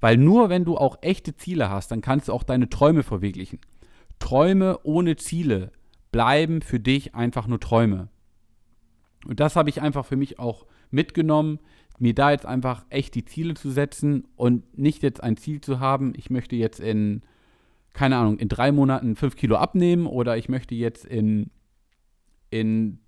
Weil 0.00 0.18
nur 0.18 0.50
wenn 0.50 0.66
du 0.66 0.76
auch 0.76 0.98
echte 1.00 1.34
Ziele 1.36 1.70
hast, 1.70 1.90
dann 1.90 2.02
kannst 2.02 2.28
du 2.28 2.34
auch 2.34 2.42
deine 2.42 2.68
Träume 2.68 3.02
verwirklichen. 3.02 3.60
Träume 4.18 4.78
ohne 4.82 5.16
Ziele 5.16 5.72
bleiben 6.12 6.60
für 6.60 6.80
dich 6.80 7.14
einfach 7.14 7.46
nur 7.46 7.60
Träume. 7.60 8.08
Und 9.26 9.40
das 9.40 9.56
habe 9.56 9.70
ich 9.70 9.80
einfach 9.80 10.04
für 10.04 10.16
mich 10.16 10.38
auch 10.38 10.66
mitgenommen 10.94 11.58
mir 11.98 12.14
da 12.14 12.30
jetzt 12.30 12.46
einfach 12.46 12.84
echt 12.90 13.14
die 13.14 13.24
Ziele 13.24 13.54
zu 13.54 13.70
setzen 13.70 14.26
und 14.36 14.78
nicht 14.78 15.02
jetzt 15.02 15.22
ein 15.22 15.36
Ziel 15.36 15.60
zu 15.60 15.80
haben, 15.80 16.12
ich 16.16 16.30
möchte 16.30 16.56
jetzt 16.56 16.80
in, 16.80 17.22
keine 17.92 18.16
Ahnung, 18.16 18.38
in 18.38 18.48
drei 18.48 18.72
Monaten 18.72 19.16
fünf 19.16 19.36
Kilo 19.36 19.56
abnehmen 19.56 20.06
oder 20.06 20.36
ich 20.36 20.48
möchte 20.48 20.74
jetzt 20.74 21.04
in, 21.04 21.50
in, 22.50 22.98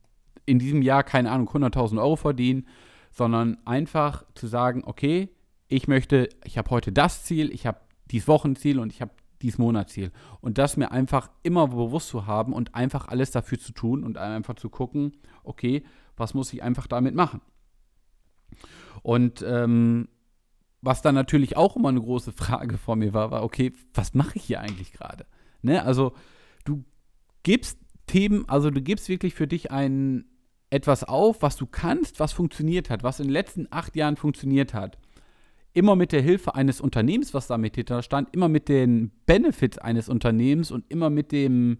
in 0.44 0.58
diesem 0.58 0.82
Jahr, 0.82 1.02
keine 1.02 1.30
Ahnung, 1.30 1.48
100.000 1.48 1.98
Euro 1.98 2.16
verdienen, 2.16 2.66
sondern 3.10 3.58
einfach 3.64 4.24
zu 4.34 4.46
sagen, 4.46 4.82
okay, 4.84 5.30
ich 5.68 5.88
möchte, 5.88 6.28
ich 6.44 6.58
habe 6.58 6.70
heute 6.70 6.92
das 6.92 7.24
Ziel, 7.24 7.52
ich 7.52 7.66
habe 7.66 7.80
dieses 8.10 8.28
Wochenziel 8.28 8.78
und 8.78 8.92
ich 8.92 9.00
habe 9.00 9.10
dieses 9.42 9.58
Monatsziel. 9.58 10.12
Und 10.40 10.58
das 10.58 10.76
mir 10.76 10.92
einfach 10.92 11.28
immer 11.42 11.68
bewusst 11.68 12.08
zu 12.08 12.26
haben 12.26 12.52
und 12.52 12.74
einfach 12.74 13.08
alles 13.08 13.32
dafür 13.32 13.58
zu 13.58 13.72
tun 13.72 14.04
und 14.04 14.16
einfach 14.16 14.54
zu 14.54 14.70
gucken, 14.70 15.12
okay, 15.42 15.82
was 16.16 16.34
muss 16.34 16.52
ich 16.52 16.62
einfach 16.62 16.86
damit 16.86 17.14
machen? 17.14 17.40
Und 19.06 19.40
ähm, 19.46 20.08
was 20.80 21.00
dann 21.00 21.14
natürlich 21.14 21.56
auch 21.56 21.76
immer 21.76 21.90
eine 21.90 22.00
große 22.00 22.32
Frage 22.32 22.76
vor 22.76 22.96
mir 22.96 23.14
war, 23.14 23.30
war, 23.30 23.44
okay, 23.44 23.72
was 23.94 24.14
mache 24.14 24.32
ich 24.34 24.42
hier 24.42 24.60
eigentlich 24.60 24.92
gerade? 24.92 25.26
Ne? 25.62 25.84
Also 25.84 26.12
du 26.64 26.82
gibst 27.44 27.78
Themen, 28.08 28.48
also 28.48 28.68
du 28.72 28.82
gibst 28.82 29.08
wirklich 29.08 29.34
für 29.34 29.46
dich 29.46 29.70
ein 29.70 30.24
etwas 30.70 31.04
auf, 31.04 31.40
was 31.40 31.54
du 31.54 31.66
kannst, 31.66 32.18
was 32.18 32.32
funktioniert 32.32 32.90
hat, 32.90 33.04
was 33.04 33.20
in 33.20 33.26
den 33.26 33.32
letzten 33.32 33.68
acht 33.70 33.94
Jahren 33.94 34.16
funktioniert 34.16 34.74
hat. 34.74 34.98
Immer 35.72 35.94
mit 35.94 36.10
der 36.10 36.22
Hilfe 36.22 36.56
eines 36.56 36.80
Unternehmens, 36.80 37.32
was 37.32 37.46
da 37.46 37.58
mit 37.58 37.76
hinter 37.76 38.02
stand, 38.02 38.34
immer 38.34 38.48
mit 38.48 38.68
den 38.68 39.12
Benefits 39.24 39.78
eines 39.78 40.08
Unternehmens 40.08 40.72
und 40.72 40.84
immer 40.88 41.10
mit 41.10 41.30
dem, 41.30 41.78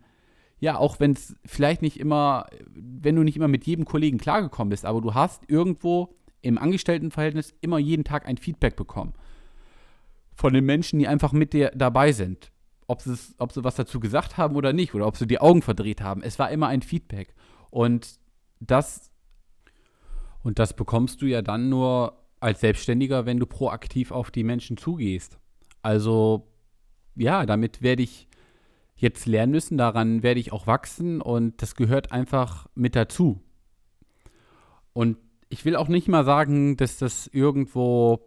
ja, 0.61 0.79
auch 0.79 1.01
wenn 1.01 1.11
es 1.11 1.35
vielleicht 1.45 1.83
nicht 1.83 1.99
immer, 1.99 2.47
wenn 2.73 3.17
du 3.17 3.25
nicht 3.25 3.37
immer 3.37 3.49
mit 3.49 3.67
jedem 3.67 3.85
Kollegen 3.85 4.19
klargekommen 4.19 4.71
bist, 4.71 4.85
aber 4.85 5.01
du 5.01 5.15
hast 5.15 5.51
irgendwo 5.51 6.15
im 6.47 6.59
Angestelltenverhältnis 6.59 7.55
immer 7.61 7.79
jeden 7.79 8.05
Tag 8.05 8.27
ein 8.27 8.37
Feedback 8.37 8.77
bekommen. 8.77 9.15
Von 10.35 10.53
den 10.53 10.65
Menschen, 10.65 10.99
die 10.99 11.09
einfach 11.09 11.33
mit 11.33 11.53
dir 11.53 11.73
dabei 11.75 12.13
sind. 12.13 12.53
Ob, 12.87 13.03
ob 13.39 13.53
sie 13.53 13.65
was 13.65 13.75
dazu 13.75 13.99
gesagt 13.99 14.37
haben 14.37 14.55
oder 14.55 14.73
nicht, 14.73 14.95
oder 14.95 15.07
ob 15.07 15.17
sie 15.17 15.27
die 15.27 15.41
Augen 15.41 15.63
verdreht 15.63 16.01
haben. 16.01 16.23
Es 16.23 16.39
war 16.39 16.51
immer 16.51 16.69
ein 16.69 16.83
Feedback. 16.83 17.35
Und 17.71 18.21
das, 18.61 19.11
und 20.43 20.59
das 20.59 20.77
bekommst 20.77 21.21
du 21.21 21.27
ja 21.27 21.43
dann 21.43 21.69
nur 21.69 22.23
als 22.39 22.61
Selbstständiger, 22.61 23.27
wenn 23.27 23.41
du 23.41 23.47
proaktiv 23.47 24.13
auf 24.13 24.31
die 24.31 24.45
Menschen 24.45 24.77
zugehst. 24.77 25.39
Also, 25.83 26.47
ja, 27.17 27.45
damit 27.45 27.83
werde 27.83 28.05
ich 28.05 28.29
jetzt 28.95 29.27
lernen 29.27 29.53
müssen, 29.53 29.77
daran 29.77 30.23
werde 30.23 30.41
ich 30.41 30.53
auch 30.53 30.67
wachsen 30.67 31.21
und 31.21 31.61
das 31.61 31.75
gehört 31.75 32.13
einfach 32.13 32.67
mit 32.75 32.95
dazu. 32.95 33.43
Und 34.93 35.19
ich 35.49 35.65
will 35.65 35.77
auch 35.77 35.89
nicht 35.89 36.09
mal 36.09 36.25
sagen, 36.25 36.77
dass 36.77 36.99
das 36.99 37.29
irgendwo, 37.29 38.21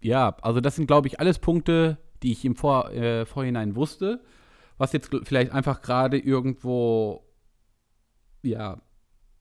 ja, 0.00 0.36
also 0.42 0.60
das 0.60 0.76
sind, 0.76 0.86
glaube 0.86 1.08
ich, 1.08 1.20
alles 1.20 1.38
Punkte, 1.38 1.98
die 2.22 2.32
ich 2.32 2.44
im 2.44 2.56
Vor, 2.56 2.90
äh, 2.92 3.26
Vorhinein 3.26 3.76
wusste, 3.76 4.22
was 4.78 4.92
jetzt 4.92 5.10
vielleicht 5.24 5.52
einfach 5.52 5.82
gerade 5.82 6.18
irgendwo, 6.18 7.24
ja, 8.42 8.80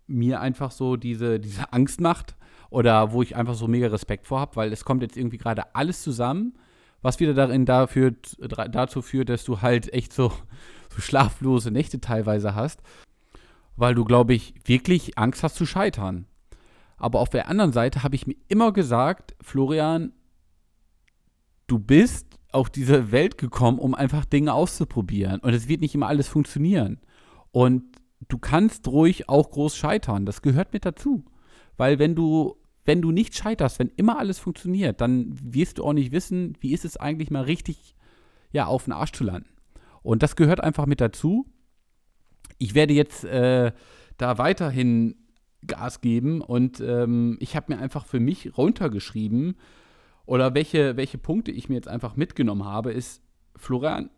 mir 0.07 0.41
einfach 0.41 0.71
so 0.71 0.95
diese, 0.95 1.39
diese 1.39 1.71
Angst 1.73 2.01
macht 2.01 2.35
oder 2.69 3.11
wo 3.11 3.21
ich 3.21 3.35
einfach 3.35 3.55
so 3.55 3.67
mega 3.67 3.87
Respekt 3.87 4.27
vor 4.27 4.39
habe, 4.39 4.55
weil 4.55 4.73
es 4.73 4.85
kommt 4.85 5.01
jetzt 5.01 5.17
irgendwie 5.17 5.37
gerade 5.37 5.75
alles 5.75 6.01
zusammen, 6.01 6.57
was 7.01 7.19
wieder 7.19 7.33
darin 7.33 7.65
dafür, 7.65 8.13
dazu 8.39 9.01
führt, 9.01 9.29
dass 9.29 9.43
du 9.43 9.61
halt 9.61 9.93
echt 9.93 10.13
so, 10.13 10.31
so 10.89 11.01
schlaflose 11.01 11.71
Nächte 11.71 11.99
teilweise 11.99 12.55
hast, 12.55 12.81
weil 13.75 13.95
du, 13.95 14.05
glaube 14.05 14.33
ich, 14.33 14.53
wirklich 14.65 15.17
Angst 15.17 15.43
hast 15.43 15.55
zu 15.55 15.65
scheitern. 15.65 16.27
Aber 17.03 17.19
auf 17.19 17.29
der 17.29 17.49
anderen 17.49 17.73
Seite 17.73 18.01
habe 18.01 18.15
ich 18.15 18.27
mir 18.27 18.37
immer 18.47 18.71
gesagt, 18.71 19.35
Florian, 19.41 20.13
du 21.67 21.77
bist 21.77 22.39
auf 22.53 22.69
diese 22.69 23.11
Welt 23.11 23.37
gekommen, 23.37 23.77
um 23.77 23.93
einfach 23.93 24.23
Dinge 24.23 24.53
auszuprobieren. 24.53 25.41
Und 25.41 25.53
es 25.53 25.67
wird 25.67 25.81
nicht 25.81 25.93
immer 25.93 26.07
alles 26.07 26.29
funktionieren. 26.29 27.01
Und 27.51 27.83
du 28.29 28.37
kannst 28.37 28.87
ruhig 28.87 29.27
auch 29.27 29.51
groß 29.51 29.75
scheitern. 29.75 30.25
Das 30.25 30.41
gehört 30.41 30.71
mit 30.71 30.85
dazu. 30.85 31.25
Weil 31.75 31.99
wenn 31.99 32.15
du, 32.15 32.55
wenn 32.85 33.01
du 33.01 33.11
nicht 33.11 33.35
scheiterst, 33.35 33.79
wenn 33.79 33.91
immer 33.97 34.17
alles 34.17 34.39
funktioniert, 34.39 35.01
dann 35.01 35.35
wirst 35.43 35.79
du 35.79 35.83
auch 35.83 35.91
nicht 35.91 36.13
wissen, 36.13 36.57
wie 36.61 36.71
ist 36.71 36.85
es 36.85 36.95
eigentlich 36.95 37.29
mal 37.29 37.43
richtig, 37.43 37.97
ja, 38.53 38.67
auf 38.67 38.85
den 38.85 38.93
Arsch 38.93 39.11
zu 39.11 39.25
landen. 39.25 39.49
Und 40.03 40.23
das 40.23 40.37
gehört 40.37 40.61
einfach 40.61 40.85
mit 40.85 41.01
dazu. 41.01 41.47
Ich 42.59 42.75
werde 42.75 42.93
jetzt 42.93 43.25
äh, 43.25 43.73
da 44.15 44.37
weiterhin 44.37 45.15
Gas 45.67 46.01
geben. 46.01 46.41
Und 46.41 46.79
ähm, 46.79 47.37
ich 47.39 47.55
habe 47.55 47.73
mir 47.73 47.79
einfach 47.79 48.05
für 48.05 48.19
mich 48.19 48.57
runtergeschrieben, 48.57 49.55
oder 50.25 50.53
welche, 50.53 50.95
welche 50.95 51.17
Punkte 51.17 51.51
ich 51.51 51.69
mir 51.69 51.75
jetzt 51.75 51.87
einfach 51.87 52.15
mitgenommen 52.15 52.65
habe, 52.65 52.91
ist, 52.91 53.21
Florian, 53.55 54.09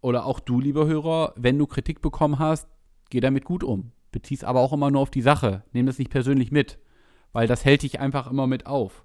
oder 0.00 0.24
auch 0.24 0.40
du, 0.40 0.60
lieber 0.60 0.86
Hörer, 0.86 1.32
wenn 1.36 1.58
du 1.58 1.66
Kritik 1.66 2.00
bekommen 2.00 2.38
hast, 2.38 2.68
geh 3.10 3.20
damit 3.20 3.44
gut 3.44 3.64
um. 3.64 3.92
Bezieh's 4.12 4.44
aber 4.44 4.60
auch 4.60 4.72
immer 4.72 4.90
nur 4.90 5.00
auf 5.00 5.10
die 5.10 5.22
Sache. 5.22 5.64
Nimm 5.72 5.86
das 5.86 5.98
nicht 5.98 6.10
persönlich 6.10 6.52
mit, 6.52 6.78
weil 7.32 7.48
das 7.48 7.64
hält 7.64 7.82
dich 7.82 7.98
einfach 7.98 8.30
immer 8.30 8.46
mit 8.46 8.66
auf. 8.66 9.04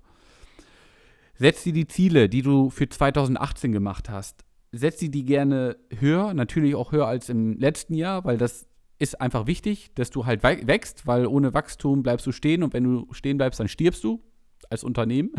Setz 1.34 1.64
dir 1.64 1.74
die 1.74 1.88
Ziele, 1.88 2.30
die 2.30 2.44
du 2.44 2.70
für 2.70 2.88
2018 2.88 3.72
gemacht 3.72 4.10
hast. 4.10 4.46
Setz 4.72 5.00
sie 5.00 5.10
die 5.10 5.26
gerne 5.26 5.76
höher, 5.98 6.34
natürlich 6.34 6.76
auch 6.76 6.92
höher 6.92 7.08
als 7.08 7.30
im 7.30 7.58
letzten 7.58 7.96
Jahr, 7.96 8.24
weil 8.26 8.38
das 8.38 8.68
ist 9.02 9.20
einfach 9.20 9.48
wichtig, 9.48 9.92
dass 9.96 10.12
du 10.12 10.28
halt 10.28 10.44
wächst, 10.44 11.08
weil 11.08 11.26
ohne 11.26 11.56
Wachstum 11.56 12.04
bleibst 12.04 12.28
du 12.28 12.32
stehen 12.32 12.62
und 12.62 12.74
wenn 12.74 12.84
du 12.84 13.08
stehen 13.12 13.38
bleibst, 13.38 13.60
dann 13.60 13.68
stirbst 13.68 14.04
du 14.04 14.22
als 14.70 14.84
Unternehmen. 14.84 15.32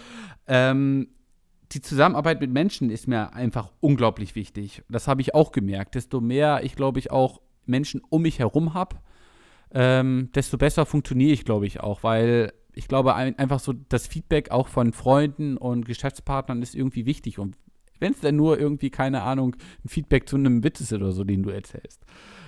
ähm, 0.46 1.08
die 1.72 1.82
Zusammenarbeit 1.82 2.40
mit 2.40 2.52
Menschen 2.52 2.90
ist 2.90 3.08
mir 3.08 3.34
einfach 3.34 3.72
unglaublich 3.80 4.36
wichtig. 4.36 4.82
Das 4.88 5.08
habe 5.08 5.20
ich 5.20 5.34
auch 5.34 5.50
gemerkt. 5.50 5.96
Desto 5.96 6.20
mehr 6.20 6.60
ich, 6.62 6.76
glaube 6.76 7.00
ich, 7.00 7.10
auch 7.10 7.40
Menschen 7.66 8.00
um 8.08 8.22
mich 8.22 8.38
herum 8.38 8.72
habe, 8.72 8.96
ähm, 9.72 10.30
desto 10.34 10.56
besser 10.56 10.86
funktioniere 10.86 11.32
ich, 11.32 11.44
glaube 11.44 11.66
ich, 11.66 11.80
auch, 11.80 12.04
weil 12.04 12.52
ich 12.72 12.86
glaube, 12.86 13.16
ein, 13.16 13.36
einfach 13.36 13.58
so 13.58 13.72
das 13.72 14.06
Feedback 14.06 14.52
auch 14.52 14.68
von 14.68 14.92
Freunden 14.92 15.56
und 15.56 15.84
Geschäftspartnern 15.84 16.62
ist 16.62 16.76
irgendwie 16.76 17.04
wichtig. 17.04 17.40
Und 17.40 17.56
wenn 18.00 18.12
es 18.12 18.20
dann 18.20 18.36
nur 18.36 18.58
irgendwie, 18.58 18.90
keine 18.90 19.22
Ahnung, 19.22 19.56
ein 19.84 19.88
Feedback 19.88 20.28
zu 20.28 20.36
einem 20.36 20.62
Witz 20.64 20.80
ist 20.80 20.92
oder 20.92 21.12
so, 21.12 21.24
den 21.24 21.42
du 21.42 21.50
erzählst. 21.50 22.04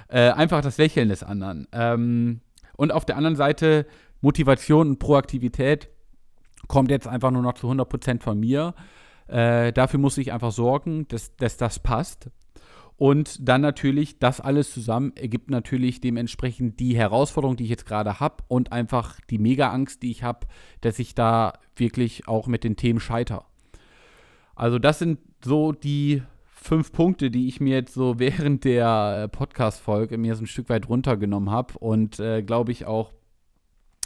Äh, 0.09 0.31
einfach 0.31 0.61
das 0.61 0.79
Lächeln 0.79 1.09
des 1.09 1.23
anderen. 1.23 1.69
Ähm, 1.73 2.41
und 2.77 2.93
auf 2.93 3.05
der 3.05 3.17
anderen 3.17 3.37
Seite 3.37 3.87
Motivation 4.21 4.89
und 4.89 4.99
Proaktivität 4.99 5.89
kommt 6.69 6.91
jetzt 6.91 7.07
einfach 7.07 7.31
nur 7.31 7.43
noch 7.43 7.55
zu 7.55 7.71
100% 7.71 8.23
von 8.23 8.39
mir. 8.39 8.75
Äh, 9.29 9.73
dafür 9.73 10.01
muss 10.01 10.19
ich 10.19 10.33
einfach 10.33 10.53
sorgen, 10.53 11.07
dass, 11.09 11.37
dass 11.37 11.57
das 11.57 11.79
passt. 11.79 12.31
Und 12.97 13.49
dann 13.49 13.63
natürlich, 13.63 14.19
das 14.19 14.43
alles 14.43 14.75
zusammen 14.75 15.17
ergibt 15.17 15.49
natürlich 15.49 16.03
dementsprechend 16.03 16.81
die 16.81 16.95
Herausforderung, 16.95 17.57
die 17.57 17.65
ich 17.65 17.71
jetzt 17.71 17.87
gerade 17.87 18.21
habe 18.21 18.45
und 18.49 18.73
einfach 18.73 19.19
die 19.31 19.39
Mega-Angst, 19.39 20.03
die 20.03 20.11
ich 20.11 20.23
habe, 20.23 20.47
dass 20.83 20.99
ich 20.99 21.15
da 21.15 21.55
wirklich 21.77 22.29
auch 22.29 22.47
mit 22.47 22.63
den 22.63 22.77
Themen 22.77 23.01
scheiter. 23.01 23.47
Also 24.55 24.79
das 24.79 24.99
sind 24.99 25.19
so 25.45 25.73
die 25.73 26.23
fünf 26.47 26.93
Punkte, 26.93 27.31
die 27.31 27.49
ich 27.49 27.61
mir 27.61 27.77
jetzt 27.77 27.95
so 27.95 28.19
während 28.19 28.65
der 28.65 29.25
äh, 29.25 29.29
Podcast-Folge 29.29 30.19
mir 30.19 30.35
so 30.35 30.45
ein 30.45 30.47
Stück 30.47 30.69
weit 30.69 30.89
runtergenommen 30.89 31.51
habe 31.51 31.79
und 31.79 32.21
äh, 32.21 32.43
glaube 32.43 32.73
ich 32.73 32.87
auch, 32.87 33.13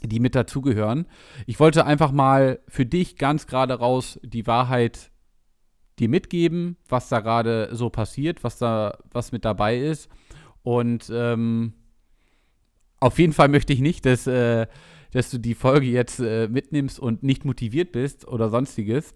die 0.03 0.21
mit 0.21 0.35
dazugehören. 0.35 1.07
Ich 1.47 1.59
wollte 1.61 1.87
einfach 1.87 2.13
mal 2.13 2.61
für 2.69 2.85
dich 2.85 3.17
ganz 3.17 3.47
gerade 3.47 3.75
raus 3.75 4.21
die 4.23 4.47
Wahrheit 4.47 5.11
dir 5.99 6.09
mitgeben, 6.09 6.77
was 6.89 7.09
da 7.09 7.21
gerade 7.21 7.71
so 7.73 7.89
passiert, 7.89 8.45
was 8.45 8.59
da, 8.59 8.99
was 9.13 9.33
mit 9.33 9.45
dabei 9.45 9.79
ist. 9.79 10.11
Und 10.63 11.11
ähm, 11.15 11.73
auf 13.01 13.19
jeden 13.19 13.33
Fall 13.33 13.49
möchte 13.49 13.73
ich 13.73 13.81
nicht, 13.81 14.05
dass, 14.05 14.27
äh, 14.27 14.67
dass 15.13 15.31
du 15.31 15.39
die 15.39 15.55
Folge 15.55 15.87
jetzt 15.87 16.21
äh, 16.21 16.49
mitnimmst 16.49 16.99
und 16.99 17.23
nicht 17.23 17.45
motiviert 17.45 17.93
bist 17.93 18.27
oder 18.27 18.51
sonstiges. 18.51 19.15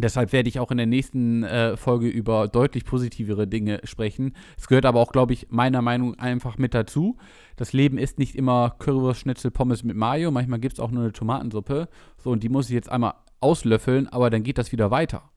Deshalb 0.00 0.32
werde 0.32 0.48
ich 0.48 0.60
auch 0.60 0.70
in 0.70 0.76
der 0.76 0.86
nächsten 0.86 1.42
äh, 1.42 1.76
Folge 1.76 2.06
über 2.08 2.46
deutlich 2.46 2.84
positivere 2.84 3.48
Dinge 3.48 3.80
sprechen. 3.82 4.34
Es 4.56 4.68
gehört 4.68 4.86
aber 4.86 5.00
auch, 5.00 5.10
glaube 5.10 5.32
ich, 5.32 5.48
meiner 5.50 5.82
Meinung 5.82 6.12
nach 6.12 6.18
einfach 6.18 6.56
mit 6.56 6.72
dazu. 6.72 7.16
Das 7.56 7.72
Leben 7.72 7.98
ist 7.98 8.18
nicht 8.18 8.36
immer 8.36 8.76
Currywurst, 8.78 9.20
Schnitzel, 9.20 9.50
Pommes 9.50 9.82
mit 9.82 9.96
Mayo. 9.96 10.30
Manchmal 10.30 10.60
gibt 10.60 10.74
es 10.74 10.80
auch 10.80 10.92
nur 10.92 11.02
eine 11.02 11.12
Tomatensuppe. 11.12 11.88
So, 12.16 12.30
und 12.30 12.44
die 12.44 12.48
muss 12.48 12.68
ich 12.68 12.74
jetzt 12.74 12.90
einmal 12.90 13.14
auslöffeln, 13.40 14.06
aber 14.08 14.30
dann 14.30 14.44
geht 14.44 14.58
das 14.58 14.70
wieder 14.70 14.92
weiter. 14.92 15.30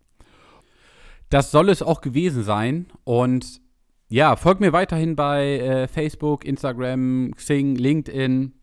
Das 1.30 1.50
soll 1.50 1.70
es 1.70 1.82
auch 1.82 2.02
gewesen 2.02 2.44
sein. 2.44 2.86
Und 3.04 3.62
ja, 4.10 4.36
folgt 4.36 4.62
mir 4.62 4.74
weiterhin 4.74 5.16
bei 5.16 5.58
äh, 5.58 5.88
Facebook, 5.88 6.46
Instagram, 6.46 7.32
Xing, 7.36 7.76
LinkedIn. 7.76 8.54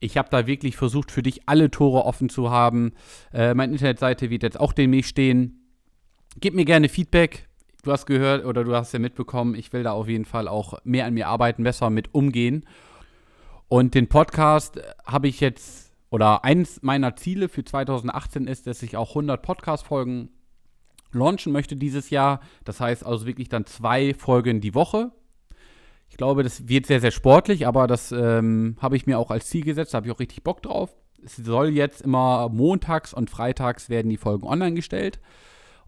Ich 0.00 0.16
habe 0.16 0.28
da 0.30 0.46
wirklich 0.46 0.76
versucht, 0.76 1.10
für 1.10 1.22
dich 1.22 1.42
alle 1.46 1.70
Tore 1.70 2.04
offen 2.06 2.30
zu 2.30 2.50
haben. 2.50 2.92
Äh, 3.32 3.54
meine 3.54 3.72
Internetseite 3.72 4.30
wird 4.30 4.42
jetzt 4.42 4.58
auch 4.58 4.72
demnächst 4.72 5.10
stehen. 5.10 5.60
Gib 6.40 6.54
mir 6.54 6.64
gerne 6.64 6.88
Feedback. 6.88 7.48
Du 7.82 7.92
hast 7.92 8.06
gehört 8.06 8.44
oder 8.44 8.64
du 8.64 8.74
hast 8.74 8.92
ja 8.92 8.98
mitbekommen, 8.98 9.54
ich 9.54 9.72
will 9.72 9.82
da 9.82 9.92
auf 9.92 10.08
jeden 10.08 10.26
Fall 10.26 10.48
auch 10.48 10.78
mehr 10.84 11.06
an 11.06 11.14
mir 11.14 11.28
arbeiten, 11.28 11.64
besser 11.64 11.90
mit 11.90 12.14
umgehen. 12.14 12.66
Und 13.68 13.94
den 13.94 14.08
Podcast 14.08 14.80
habe 15.04 15.28
ich 15.28 15.40
jetzt, 15.40 15.92
oder 16.10 16.44
eins 16.44 16.82
meiner 16.82 17.16
Ziele 17.16 17.48
für 17.48 17.64
2018 17.64 18.46
ist, 18.46 18.66
dass 18.66 18.82
ich 18.82 18.96
auch 18.96 19.10
100 19.10 19.40
Podcast-Folgen 19.40 20.30
launchen 21.12 21.52
möchte 21.52 21.76
dieses 21.76 22.10
Jahr. 22.10 22.40
Das 22.64 22.80
heißt 22.80 23.04
also 23.04 23.26
wirklich 23.26 23.48
dann 23.48 23.66
zwei 23.66 24.14
Folgen 24.14 24.60
die 24.60 24.74
Woche. 24.74 25.12
Ich 26.10 26.16
glaube, 26.16 26.42
das 26.42 26.68
wird 26.68 26.86
sehr, 26.86 27.00
sehr 27.00 27.12
sportlich, 27.12 27.66
aber 27.66 27.86
das 27.86 28.12
ähm, 28.12 28.76
habe 28.80 28.96
ich 28.96 29.06
mir 29.06 29.18
auch 29.18 29.30
als 29.30 29.46
Ziel 29.46 29.64
gesetzt, 29.64 29.94
da 29.94 29.96
habe 29.96 30.08
ich 30.08 30.12
auch 30.12 30.20
richtig 30.20 30.42
Bock 30.42 30.60
drauf. 30.60 30.94
Es 31.24 31.36
soll 31.36 31.68
jetzt 31.68 32.02
immer 32.02 32.48
montags 32.48 33.14
und 33.14 33.30
freitags 33.30 33.88
werden 33.88 34.10
die 34.10 34.16
Folgen 34.16 34.46
online 34.46 34.74
gestellt. 34.74 35.20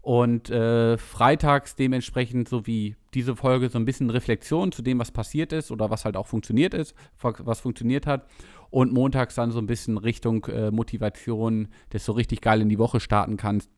Und 0.01 0.49
äh, 0.49 0.97
freitags 0.97 1.75
dementsprechend, 1.75 2.49
so 2.49 2.67
wie 2.67 2.97
diese 3.13 3.37
Folge, 3.37 3.69
so 3.69 3.79
ein 3.79 3.85
bisschen 3.85 4.09
Reflexion 4.09 4.73
zu 4.73 4.81
dem, 4.81 4.99
was 4.99 5.11
passiert 5.11 5.53
ist 5.53 5.71
oder 5.71 5.89
was 5.89 6.03
halt 6.03 6.17
auch 6.17 6.27
funktioniert 6.27 6.73
ist, 6.73 6.93
was 7.21 7.61
funktioniert 7.61 8.05
hat. 8.05 8.27
Und 8.69 8.91
montags 8.91 9.35
dann 9.35 9.51
so 9.51 9.59
ein 9.59 9.67
bisschen 9.67 9.97
Richtung 9.97 10.45
äh, 10.45 10.71
Motivation, 10.71 11.69
dass 11.91 12.05
du 12.05 12.13
richtig 12.13 12.41
geil 12.41 12.59
in 12.61 12.69
die 12.69 12.79
Woche 12.79 12.99
starten 12.99 13.37
kannst. 13.37 13.69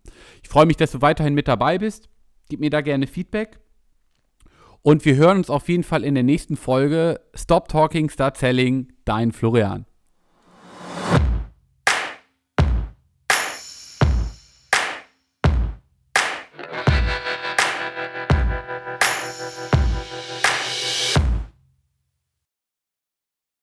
Ich 0.42 0.50
freue 0.50 0.66
mich, 0.66 0.78
dass 0.78 0.92
du 0.92 1.02
weiterhin 1.02 1.36
mit 1.36 1.48
dabei 1.48 1.78
bist. 1.78 2.10
Gib 2.50 2.60
mir 2.60 2.70
da 2.70 2.82
gerne 2.82 3.08
Feedback. 3.08 3.60
Und 4.86 5.04
wir 5.04 5.15
hören 5.15 5.39
uns 5.39 5.50
auf 5.50 5.68
jeden 5.68 5.82
Fall 5.82 6.04
in 6.04 6.13
der 6.13 6.22
nächsten 6.22 6.56
Folge. 6.56 7.20
Stop 7.34 7.70
Talking, 7.70 8.08
Start 8.12 8.38
Selling, 8.38 8.94
dein 9.04 9.32
Florian. 9.32 9.88